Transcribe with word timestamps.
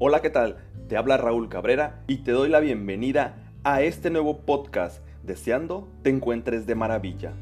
Hola, 0.00 0.22
¿qué 0.22 0.30
tal? 0.30 0.58
Te 0.88 0.96
habla 0.96 1.16
Raúl 1.16 1.48
Cabrera 1.48 2.04
y 2.06 2.18
te 2.18 2.30
doy 2.30 2.48
la 2.48 2.60
bienvenida 2.60 3.34
a 3.64 3.82
este 3.82 4.10
nuevo 4.10 4.42
podcast, 4.42 5.04
deseando 5.24 5.88
te 6.04 6.10
encuentres 6.10 6.68
de 6.68 6.76
maravilla. 6.76 7.32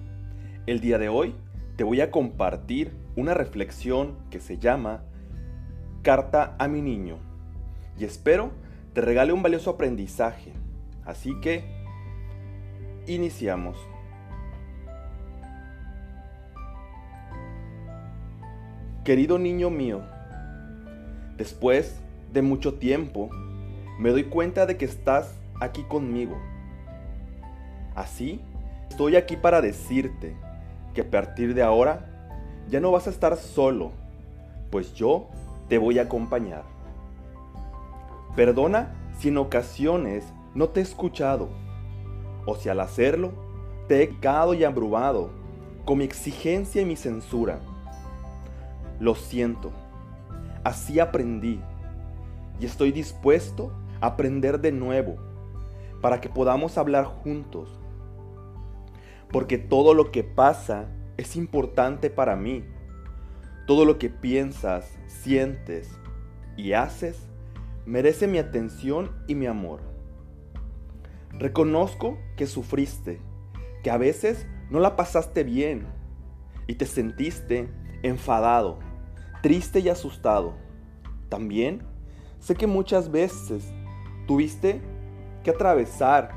El 0.64 0.80
día 0.80 0.96
de 0.96 1.10
hoy 1.10 1.34
te 1.76 1.84
voy 1.84 2.00
a 2.00 2.10
compartir 2.10 2.96
una 3.14 3.34
reflexión 3.34 4.16
que 4.30 4.40
se 4.40 4.56
llama 4.56 5.02
Carta 6.00 6.56
a 6.58 6.66
mi 6.66 6.80
niño 6.80 7.18
y 7.98 8.06
espero 8.06 8.52
te 8.94 9.02
regale 9.02 9.34
un 9.34 9.42
valioso 9.42 9.68
aprendizaje. 9.68 10.54
Así 11.04 11.38
que, 11.42 11.62
iniciamos. 13.06 13.76
Querido 19.04 19.38
niño 19.38 19.68
mío, 19.68 20.00
después 21.36 22.02
de 22.32 22.42
mucho 22.42 22.74
tiempo, 22.74 23.30
me 23.98 24.10
doy 24.10 24.24
cuenta 24.24 24.66
de 24.66 24.76
que 24.76 24.84
estás 24.84 25.34
aquí 25.60 25.82
conmigo. 25.84 26.36
Así, 27.94 28.40
estoy 28.90 29.16
aquí 29.16 29.36
para 29.36 29.60
decirte 29.60 30.36
que 30.94 31.00
a 31.02 31.10
partir 31.10 31.54
de 31.54 31.62
ahora 31.62 32.34
ya 32.68 32.80
no 32.80 32.90
vas 32.90 33.06
a 33.06 33.10
estar 33.10 33.36
solo, 33.36 33.92
pues 34.70 34.94
yo 34.94 35.28
te 35.68 35.78
voy 35.78 35.98
a 35.98 36.02
acompañar. 36.02 36.64
Perdona 38.34 38.94
si 39.18 39.28
en 39.28 39.38
ocasiones 39.38 40.24
no 40.54 40.68
te 40.68 40.80
he 40.80 40.82
escuchado, 40.82 41.48
o 42.44 42.54
si 42.54 42.68
al 42.68 42.80
hacerlo 42.80 43.32
te 43.88 44.02
he 44.02 44.18
cado 44.18 44.54
y 44.54 44.64
abrumado 44.64 45.30
con 45.84 45.98
mi 45.98 46.04
exigencia 46.04 46.82
y 46.82 46.84
mi 46.84 46.96
censura. 46.96 47.60
Lo 49.00 49.14
siento, 49.14 49.72
así 50.64 51.00
aprendí 51.00 51.60
y 52.60 52.66
estoy 52.66 52.92
dispuesto 52.92 53.72
a 54.00 54.08
aprender 54.08 54.60
de 54.60 54.72
nuevo 54.72 55.16
para 56.00 56.20
que 56.20 56.28
podamos 56.28 56.78
hablar 56.78 57.04
juntos. 57.04 57.80
Porque 59.30 59.58
todo 59.58 59.94
lo 59.94 60.10
que 60.12 60.22
pasa 60.24 60.88
es 61.16 61.36
importante 61.36 62.10
para 62.10 62.36
mí. 62.36 62.64
Todo 63.66 63.84
lo 63.84 63.98
que 63.98 64.08
piensas, 64.10 64.96
sientes 65.06 65.90
y 66.56 66.72
haces 66.72 67.18
merece 67.84 68.26
mi 68.26 68.38
atención 68.38 69.12
y 69.26 69.34
mi 69.34 69.46
amor. 69.46 69.80
Reconozco 71.30 72.18
que 72.36 72.46
sufriste, 72.46 73.20
que 73.82 73.90
a 73.90 73.98
veces 73.98 74.46
no 74.70 74.80
la 74.80 74.96
pasaste 74.96 75.44
bien 75.44 75.86
y 76.66 76.74
te 76.74 76.86
sentiste 76.86 77.68
enfadado, 78.02 78.78
triste 79.42 79.80
y 79.80 79.88
asustado. 79.88 80.54
También 81.28 81.82
sé 82.40 82.54
que 82.54 82.66
muchas 82.66 83.10
veces 83.10 83.72
tuviste 84.26 84.80
que 85.42 85.50
atravesar 85.50 86.30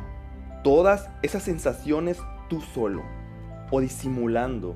todas 0.63 1.09
esas 1.21 1.43
sensaciones 1.43 2.21
tú 2.49 2.61
solo 2.61 3.03
o 3.71 3.81
disimulando, 3.81 4.75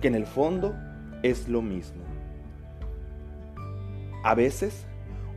que 0.00 0.08
en 0.08 0.14
el 0.14 0.26
fondo 0.26 0.74
es 1.22 1.48
lo 1.48 1.62
mismo. 1.62 2.02
A 4.24 4.34
veces, 4.34 4.86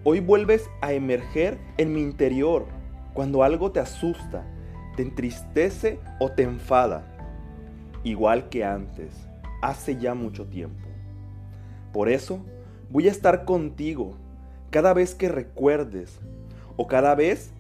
hoy 0.04 0.20
vuelves 0.20 0.70
a 0.82 0.94
emerger 0.94 1.60
en 1.78 1.94
mi 1.94 2.02
interior 2.02 2.66
cuando 3.14 3.44
algo 3.44 3.72
te 3.72 3.80
asusta, 3.80 4.46
te 4.96 5.04
entristece 5.04 6.00
o 6.20 6.32
te 6.32 6.44
enfada, 6.44 7.06
igual 8.04 8.50
que 8.50 8.64
antes, 8.64 9.28
hace 9.62 9.98
ya 9.98 10.14
mucho 10.14 10.46
tiempo. 10.46 10.88
Por 11.92 12.10
eso 12.10 12.46
voy 12.90 13.08
a 13.08 13.12
estar 13.12 13.46
contigo 13.46 14.16
cada 14.70 14.94
vez 14.94 15.16
que 15.16 15.30
recuerdes 15.30 16.20
o 16.78 16.88
cada 16.88 17.16
vez 17.16 17.52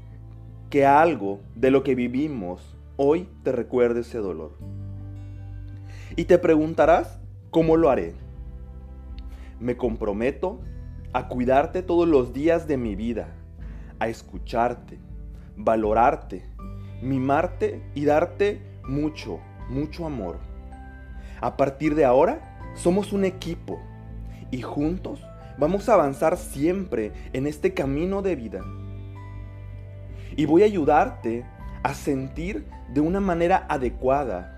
que 0.70 0.86
algo 0.86 1.40
de 1.56 1.72
lo 1.72 1.84
que 1.84 1.96
vivimos 1.96 2.76
hoy 2.98 3.30
te 3.44 3.52
recuerde 3.52 4.02
ese 4.02 4.18
dolor. 4.18 4.52
Y 6.16 6.26
te 6.26 6.38
preguntarás, 6.38 7.20
¿cómo 7.52 7.78
lo 7.78 7.90
haré? 7.90 8.14
Me 9.60 9.78
comprometo 9.78 10.60
a 11.14 11.28
cuidarte 11.28 11.82
todos 11.82 12.08
los 12.08 12.34
días 12.34 12.68
de 12.68 12.78
mi 12.78 12.96
vida, 12.96 13.30
a 14.00 14.08
escucharte, 14.08 15.00
valorarte, 15.56 16.44
mimarte 17.02 17.82
y 17.96 18.06
darte 18.06 18.62
mucho, 18.88 19.40
mucho 19.70 20.06
amor. 20.06 20.40
A 21.42 21.58
partir 21.58 21.96
de 21.96 22.06
ahora, 22.06 22.60
somos 22.76 23.14
un 23.14 23.24
equipo 23.26 23.80
y 24.52 24.62
juntos 24.62 25.22
vamos 25.58 25.88
a 25.88 25.94
avanzar 25.94 26.38
siempre 26.38 27.12
en 27.34 27.48
este 27.48 27.74
camino 27.74 28.22
de 28.22 28.36
vida. 28.36 28.62
Y 30.36 30.46
voy 30.46 30.64
a 30.64 30.66
ayudarte 30.66 31.46
a 31.84 31.94
sentir 31.94 32.66
de 32.94 33.02
una 33.02 33.20
manera 33.20 33.66
adecuada. 33.70 34.58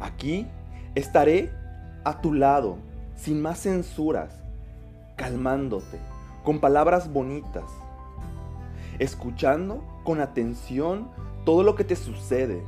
Aquí 0.00 0.46
estaré 0.94 1.50
a 2.04 2.20
tu 2.20 2.32
lado, 2.32 2.78
sin 3.16 3.42
más 3.42 3.62
censuras, 3.62 4.30
calmándote, 5.16 5.98
con 6.44 6.60
palabras 6.60 7.12
bonitas, 7.12 7.64
escuchando 8.98 9.82
con 10.04 10.20
atención 10.20 11.08
todo 11.44 11.62
lo 11.62 11.74
que 11.74 11.84
te 11.84 11.96
sucede 11.96 12.62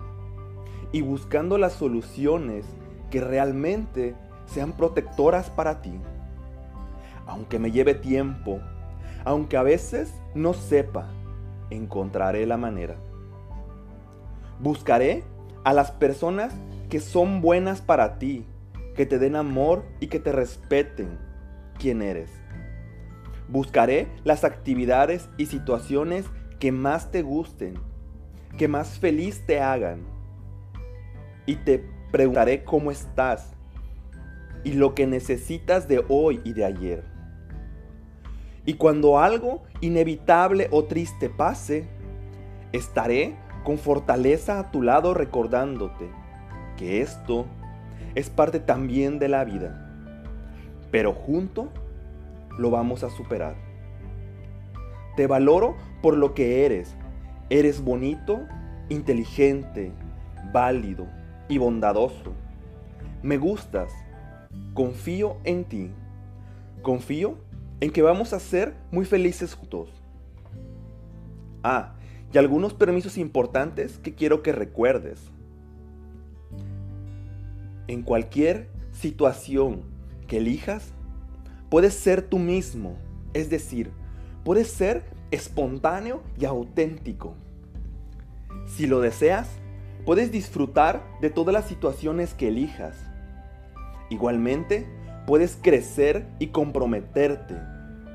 y 0.92 1.02
buscando 1.02 1.58
las 1.58 1.74
soluciones 1.74 2.64
que 3.10 3.20
realmente 3.20 4.14
sean 4.46 4.72
protectoras 4.72 5.50
para 5.50 5.82
ti 5.82 5.92
aunque 7.26 7.58
me 7.58 7.70
lleve 7.70 7.94
tiempo, 7.94 8.60
aunque 9.24 9.56
a 9.56 9.62
veces 9.62 10.14
no 10.34 10.54
sepa, 10.54 11.08
encontraré 11.70 12.46
la 12.46 12.56
manera. 12.56 12.96
Buscaré 14.60 15.24
a 15.64 15.72
las 15.72 15.90
personas 15.90 16.54
que 16.88 17.00
son 17.00 17.40
buenas 17.40 17.80
para 17.80 18.18
ti, 18.18 18.46
que 18.94 19.04
te 19.04 19.18
den 19.18 19.36
amor 19.36 19.84
y 20.00 20.06
que 20.06 20.20
te 20.20 20.32
respeten 20.32 21.18
quien 21.78 22.02
eres. 22.02 22.30
Buscaré 23.48 24.08
las 24.24 24.44
actividades 24.44 25.28
y 25.36 25.46
situaciones 25.46 26.24
que 26.58 26.72
más 26.72 27.10
te 27.10 27.22
gusten, 27.22 27.74
que 28.56 28.68
más 28.68 28.98
feliz 28.98 29.44
te 29.46 29.60
hagan. 29.60 30.00
Y 31.44 31.56
te 31.56 31.84
preguntaré 32.10 32.64
cómo 32.64 32.90
estás 32.90 33.52
y 34.64 34.72
lo 34.72 34.94
que 34.94 35.06
necesitas 35.06 35.86
de 35.86 36.04
hoy 36.08 36.40
y 36.44 36.52
de 36.52 36.64
ayer. 36.64 37.15
Y 38.66 38.74
cuando 38.74 39.18
algo 39.20 39.62
inevitable 39.80 40.68
o 40.72 40.84
triste 40.84 41.30
pase, 41.30 41.86
estaré 42.72 43.36
con 43.64 43.78
fortaleza 43.78 44.58
a 44.58 44.70
tu 44.70 44.82
lado 44.82 45.14
recordándote 45.14 46.10
que 46.76 47.00
esto 47.00 47.46
es 48.16 48.28
parte 48.28 48.60
también 48.60 49.18
de 49.18 49.28
la 49.28 49.44
vida. 49.44 49.88
Pero 50.90 51.12
junto 51.12 51.70
lo 52.58 52.70
vamos 52.70 53.04
a 53.04 53.10
superar. 53.10 53.54
Te 55.16 55.26
valoro 55.26 55.76
por 56.02 56.16
lo 56.16 56.34
que 56.34 56.66
eres. 56.66 56.96
Eres 57.50 57.82
bonito, 57.82 58.40
inteligente, 58.88 59.92
válido 60.52 61.06
y 61.48 61.58
bondadoso. 61.58 62.32
Me 63.22 63.38
gustas. 63.38 63.92
Confío 64.74 65.36
en 65.44 65.64
ti. 65.64 65.90
Confío 66.82 67.38
en 67.80 67.90
que 67.90 68.02
vamos 68.02 68.32
a 68.32 68.40
ser 68.40 68.74
muy 68.90 69.04
felices 69.04 69.54
juntos. 69.54 69.90
Ah, 71.62 71.94
y 72.32 72.38
algunos 72.38 72.74
permisos 72.74 73.18
importantes 73.18 73.98
que 73.98 74.14
quiero 74.14 74.42
que 74.42 74.52
recuerdes. 74.52 75.20
En 77.86 78.02
cualquier 78.02 78.68
situación 78.92 79.82
que 80.26 80.38
elijas, 80.38 80.92
puedes 81.68 81.94
ser 81.94 82.22
tú 82.22 82.38
mismo, 82.38 82.96
es 83.32 83.50
decir, 83.50 83.90
puedes 84.44 84.68
ser 84.68 85.04
espontáneo 85.30 86.22
y 86.38 86.44
auténtico. 86.44 87.34
Si 88.66 88.86
lo 88.86 89.00
deseas, 89.00 89.48
puedes 90.04 90.32
disfrutar 90.32 91.04
de 91.20 91.30
todas 91.30 91.52
las 91.52 91.66
situaciones 91.66 92.34
que 92.34 92.48
elijas. 92.48 92.96
Igualmente, 94.08 94.86
puedes 95.26 95.58
crecer 95.60 96.26
y 96.38 96.48
comprometerte 96.48 97.56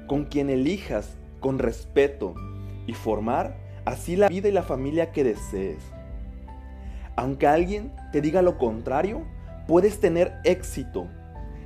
con 0.08 0.25
quien 0.25 0.50
elijas 0.50 1.18
con 1.40 1.60
respeto 1.60 2.36
y 2.88 2.94
formar 2.94 3.58
así 3.86 4.16
la 4.16 4.30
vida 4.30 4.48
y 4.48 4.52
la 4.52 4.63
familia 4.63 5.12
que 5.12 5.24
desees. 5.24 5.84
Aunque 7.16 7.48
alguien 7.48 7.92
te 8.12 8.22
diga 8.22 8.42
lo 8.42 8.58
contrario, 8.58 9.24
puedes 9.68 10.00
tener 10.00 10.34
éxito 10.44 11.08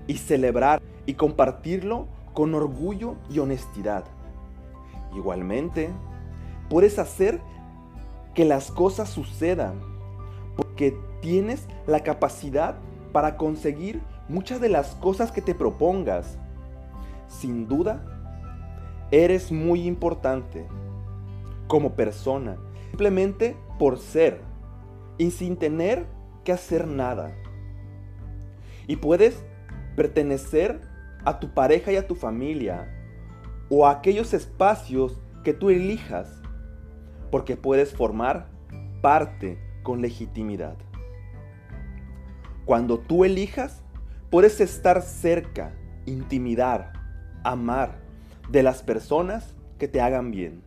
y 0.08 0.18
celebrar 0.18 0.82
y 1.06 1.14
compartirlo 1.14 2.08
con 2.34 2.56
orgullo 2.56 3.16
y 3.30 3.40
honestidad. 3.40 4.06
Igualmente, 5.16 5.90
puedes 6.70 7.00
hacer 7.00 7.40
que 8.34 8.46
las 8.46 8.72
cosas 8.72 9.10
sucedan 9.10 9.80
porque 10.56 10.98
tienes 11.22 11.68
la 11.88 12.02
capacidad 12.02 12.76
para 13.12 13.38
conseguir 13.38 14.02
muchas 14.28 14.62
de 14.62 14.70
las 14.70 14.96
cosas 14.96 15.32
que 15.32 15.42
te 15.42 15.56
propongas. 15.56 16.38
Sin 17.28 17.68
duda, 17.68 18.04
eres 19.12 19.52
muy 19.52 19.86
importante 19.88 20.68
como 21.68 21.96
persona, 21.96 22.58
simplemente 22.90 23.58
por 23.80 23.98
ser 23.98 24.42
y 25.18 25.32
sin 25.32 25.58
tener 25.58 26.06
que 26.44 26.52
hacer 26.52 26.88
nada. 26.88 27.34
Y 28.88 28.98
puedes 28.98 29.44
pertenecer 29.96 30.82
a 31.24 31.40
tu 31.40 31.54
pareja 31.54 31.92
y 31.92 31.96
a 31.96 32.08
tu 32.08 32.16
familia 32.16 32.92
o 33.70 33.88
a 33.88 33.92
aquellos 33.92 34.34
espacios 34.34 35.20
que 35.44 35.54
tú 35.54 35.70
elijas, 35.70 36.42
porque 37.32 37.58
puedes 37.58 37.94
formar 37.96 38.48
parte 39.02 39.60
con 39.84 40.02
legitimidad. 40.02 40.76
Cuando 42.66 43.00
tú 43.00 43.26
elijas, 43.26 43.85
puedes 44.36 44.60
estar 44.60 45.02
cerca, 45.02 45.72
intimidar, 46.06 46.92
amar 47.46 48.00
de 48.50 48.64
las 48.64 48.84
personas 48.84 49.56
que 49.80 49.88
te 49.88 50.02
hagan 50.02 50.30
bien. 50.30 50.62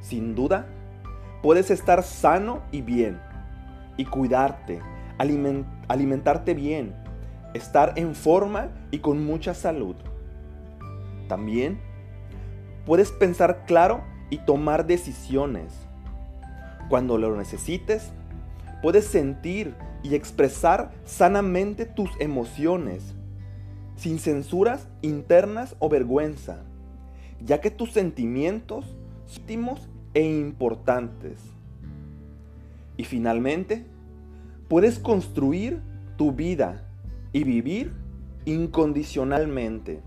Sin 0.00 0.36
duda, 0.36 0.68
puedes 1.42 1.72
estar 1.72 2.04
sano 2.04 2.62
y 2.70 2.82
bien 2.82 3.18
y 3.96 4.04
cuidarte, 4.04 4.80
alimentarte 5.18 6.54
bien, 6.54 6.94
estar 7.52 7.94
en 7.96 8.14
forma 8.14 8.68
y 8.92 9.00
con 9.00 9.26
mucha 9.26 9.52
salud. 9.52 9.96
También 11.26 11.80
puedes 12.84 13.10
pensar 13.10 13.64
claro 13.66 14.04
y 14.30 14.38
tomar 14.38 14.86
decisiones. 14.86 15.74
Cuando 16.88 17.18
lo 17.18 17.36
necesites, 17.36 18.12
puedes 18.82 19.06
sentir 19.06 19.74
y 20.02 20.14
expresar 20.14 20.92
sanamente 21.04 21.86
tus 21.86 22.10
emociones, 22.20 23.14
sin 23.96 24.18
censuras 24.18 24.88
internas 25.02 25.76
o 25.78 25.88
vergüenza, 25.88 26.62
ya 27.40 27.60
que 27.60 27.70
tus 27.70 27.92
sentimientos 27.92 28.84
son 28.84 29.06
íntimos 29.40 29.88
e 30.14 30.22
importantes. 30.22 31.40
Y 32.96 33.04
finalmente, 33.04 33.84
puedes 34.68 34.98
construir 34.98 35.80
tu 36.16 36.32
vida 36.32 36.88
y 37.32 37.44
vivir 37.44 37.92
incondicionalmente. 38.44 40.00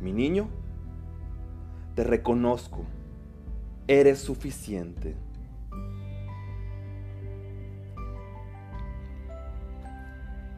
Mi 0.00 0.12
niño, 0.12 0.48
te 1.94 2.04
reconozco, 2.04 2.84
eres 3.86 4.18
suficiente. 4.18 5.14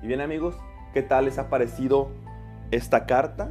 Y 0.03 0.07
bien 0.07 0.23
amigos, 0.23 0.57
¿qué 0.95 1.03
tal 1.03 1.27
les 1.27 1.39
ha 1.39 1.51
parecido 1.51 2.09
esta 2.71 3.05
carta? 3.05 3.51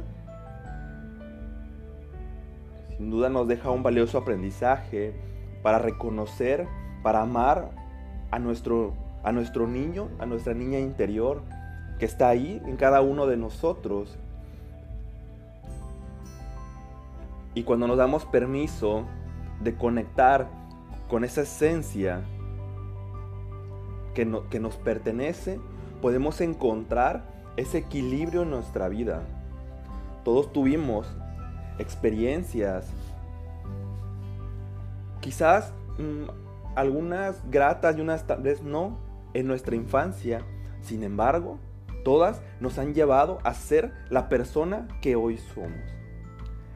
Sin 2.96 3.10
duda 3.10 3.28
nos 3.28 3.46
deja 3.46 3.70
un 3.70 3.84
valioso 3.84 4.18
aprendizaje 4.18 5.14
para 5.62 5.78
reconocer, 5.78 6.66
para 7.04 7.22
amar 7.22 7.70
a 8.32 8.38
nuestro, 8.40 8.94
a 9.22 9.30
nuestro 9.30 9.68
niño, 9.68 10.08
a 10.18 10.26
nuestra 10.26 10.52
niña 10.52 10.80
interior 10.80 11.42
que 12.00 12.04
está 12.04 12.28
ahí 12.28 12.60
en 12.66 12.76
cada 12.76 13.00
uno 13.00 13.26
de 13.26 13.36
nosotros. 13.36 14.18
Y 17.54 17.62
cuando 17.62 17.86
nos 17.86 17.96
damos 17.96 18.24
permiso 18.24 19.04
de 19.62 19.76
conectar 19.76 20.48
con 21.08 21.22
esa 21.22 21.42
esencia 21.42 22.22
que, 24.14 24.40
que 24.50 24.58
nos 24.58 24.76
pertenece, 24.76 25.60
podemos 26.00 26.40
encontrar 26.40 27.22
ese 27.56 27.78
equilibrio 27.78 28.42
en 28.42 28.50
nuestra 28.50 28.88
vida. 28.88 29.22
Todos 30.24 30.52
tuvimos 30.52 31.06
experiencias, 31.78 32.86
quizás 35.20 35.72
mm, 35.98 36.30
algunas 36.74 37.40
gratas 37.50 37.96
y 37.96 38.00
unas 38.00 38.26
tal 38.26 38.42
vez 38.42 38.62
no 38.62 38.98
en 39.34 39.46
nuestra 39.46 39.76
infancia. 39.76 40.42
Sin 40.82 41.02
embargo, 41.02 41.58
todas 42.04 42.42
nos 42.60 42.78
han 42.78 42.94
llevado 42.94 43.38
a 43.44 43.54
ser 43.54 43.92
la 44.08 44.28
persona 44.28 44.88
que 45.02 45.16
hoy 45.16 45.38
somos. 45.38 45.80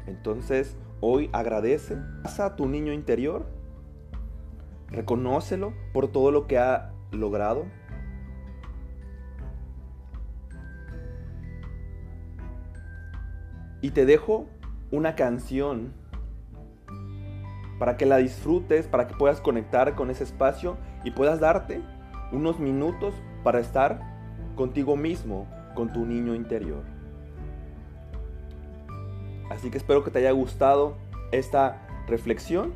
Entonces, 0.06 0.76
hoy 1.00 1.30
agradece 1.32 1.96
a 2.38 2.56
tu 2.56 2.66
niño 2.66 2.92
interior, 2.92 3.46
reconócelo 4.88 5.72
por 5.92 6.08
todo 6.08 6.30
lo 6.30 6.46
que 6.46 6.58
ha 6.58 6.92
logrado. 7.10 7.64
Y 13.84 13.90
te 13.90 14.06
dejo 14.06 14.46
una 14.90 15.14
canción 15.14 15.92
para 17.78 17.98
que 17.98 18.06
la 18.06 18.16
disfrutes, 18.16 18.86
para 18.86 19.06
que 19.06 19.14
puedas 19.14 19.42
conectar 19.42 19.94
con 19.94 20.08
ese 20.08 20.24
espacio 20.24 20.78
y 21.04 21.10
puedas 21.10 21.38
darte 21.38 21.82
unos 22.32 22.58
minutos 22.58 23.12
para 23.42 23.60
estar 23.60 24.00
contigo 24.56 24.96
mismo, 24.96 25.46
con 25.74 25.92
tu 25.92 26.06
niño 26.06 26.34
interior. 26.34 26.82
Así 29.50 29.70
que 29.70 29.76
espero 29.76 30.02
que 30.02 30.10
te 30.10 30.20
haya 30.20 30.32
gustado 30.32 30.96
esta 31.30 31.86
reflexión. 32.08 32.72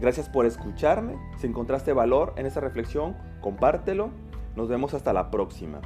Gracias 0.00 0.28
por 0.28 0.46
escucharme. 0.46 1.14
Si 1.38 1.46
encontraste 1.46 1.92
valor 1.92 2.32
en 2.38 2.46
esta 2.46 2.58
reflexión, 2.58 3.16
compártelo. 3.40 4.10
Nos 4.56 4.68
vemos 4.68 4.94
hasta 4.94 5.12
la 5.12 5.30
próxima. 5.30 5.80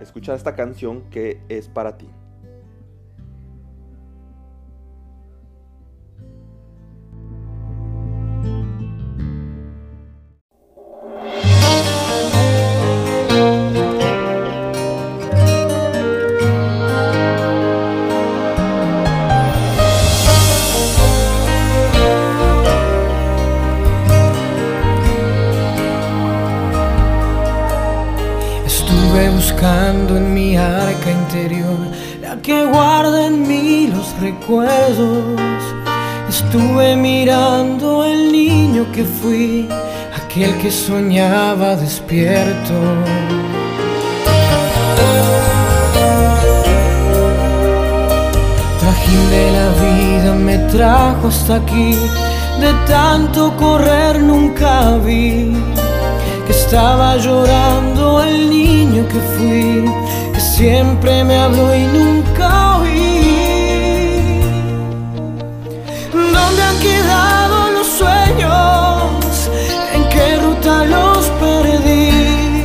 Escucha 0.00 0.34
esta 0.34 0.56
canción 0.56 1.02
que 1.10 1.42
es 1.50 1.68
para 1.68 1.98
ti. 1.98 2.08
Buscando 29.12 30.16
en 30.16 30.32
mi 30.32 30.56
arca 30.56 31.10
interior, 31.10 31.78
la 32.22 32.36
que 32.36 32.64
guarda 32.64 33.26
en 33.26 33.46
mí 33.46 33.88
los 33.88 34.18
recuerdos. 34.20 35.38
Estuve 36.28 36.96
mirando 36.96 38.04
el 38.04 38.32
niño 38.32 38.86
que 38.90 39.04
fui, 39.04 39.68
aquel 40.16 40.56
que 40.58 40.70
soñaba 40.70 41.76
despierto. 41.76 42.74
Trajín 48.80 49.30
de 49.30 49.50
la 49.58 49.68
vida 49.84 50.34
me 50.34 50.58
trajo 50.70 51.28
hasta 51.28 51.56
aquí, 51.56 51.94
de 52.60 52.72
tanto 52.86 53.54
correr 53.58 54.22
nunca 54.22 54.96
vi 55.04 55.52
estaba 56.52 57.16
llorando 57.16 58.22
el 58.22 58.50
niño 58.50 59.02
que 59.08 59.20
fui, 59.34 59.84
que 60.34 60.40
siempre 60.40 61.24
me 61.24 61.36
habló 61.38 61.74
y 61.74 61.84
nunca 61.96 62.76
oí. 62.78 64.40
¿Dónde 66.12 66.62
han 66.70 66.78
quedado 66.88 67.56
los 67.76 67.86
sueños? 68.00 69.50
¿En 69.94 70.02
qué 70.12 70.36
ruta 70.44 70.84
los 70.84 71.20
perdí? 71.42 72.64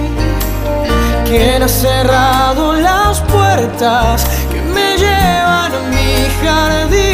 ¿Quién 1.29 1.63
ha 1.63 1.67
cerrado 1.67 2.74
las 2.74 3.22
puertas 3.22 4.25
que 4.51 4.62
me 4.75 4.98
llevan 4.98 5.72
a 5.79 5.82
mi 5.91 6.12
jardín? 6.41 7.07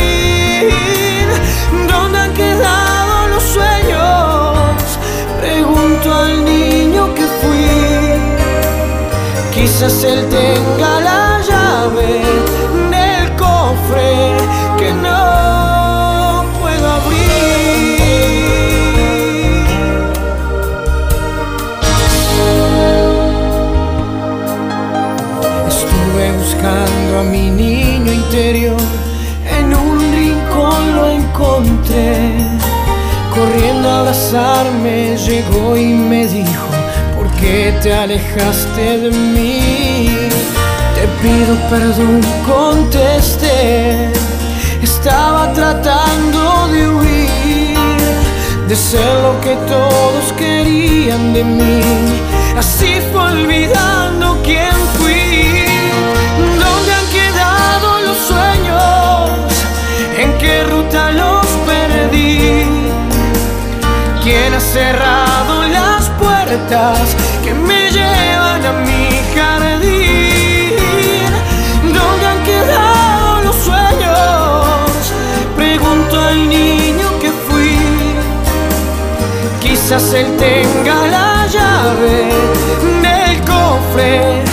Quizás 9.83 10.03
él 10.05 10.29
tenga 10.29 11.01
la 11.01 11.41
llave 11.41 12.21
del 12.89 13.35
cofre 13.35 14.37
que 14.77 14.93
no 14.93 16.45
puedo 16.57 16.89
abrir. 16.89 17.19
Estuve 25.67 26.31
buscando 26.37 27.19
a 27.19 27.23
mi 27.23 27.49
niño 27.49 28.13
interior, 28.13 28.79
en 29.59 29.75
un 29.75 29.99
rincón 30.13 30.95
lo 30.95 31.09
encontré. 31.09 32.31
Corriendo 33.35 33.89
a 33.89 33.99
abrazarme 33.99 35.17
llegó 35.17 35.75
y 35.75 35.87
me 35.87 36.25
dijo, 36.25 36.67
¿por 37.43 37.51
qué 37.51 37.73
te 37.81 37.93
alejaste 37.93 38.99
de 38.99 39.11
mí? 39.11 40.29
Te 40.95 41.07
pido 41.21 41.55
perdón, 41.69 42.21
contesté. 42.45 44.11
estaba 44.81 45.51
tratando 45.53 46.67
de 46.69 46.87
huir, 46.87 47.77
de 48.67 48.75
ser 48.75 49.15
lo 49.21 49.39
que 49.41 49.55
todos 49.67 50.33
querían 50.37 51.33
de 51.33 51.43
mí. 51.43 51.81
Así 52.57 53.01
fue 53.11 53.21
olvidando 53.21 54.37
quién 54.43 54.75
fui. 54.97 55.65
¿Dónde 56.63 56.93
han 56.99 57.07
quedado 57.19 57.87
los 58.07 58.17
sueños? 58.29 59.31
¿En 60.17 60.37
qué 60.37 60.63
ruta 60.63 61.11
los 61.11 61.45
perdí? 61.67 62.65
¿Quién 64.23 64.53
ha 64.53 64.59
cerrado 64.59 65.67
las 65.67 66.09
puertas 66.21 67.22
Quizás 79.93 80.13
él 80.15 80.35
tenga 80.37 81.05
la 81.05 81.45
llave 81.45 82.27
del 83.03 83.39
cofre 83.41 84.43